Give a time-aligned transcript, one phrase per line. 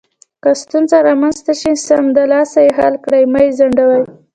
[0.43, 4.01] که ستونزه رامنځته شي، سمدلاسه یې حل کړئ، مه یې ځنډوئ.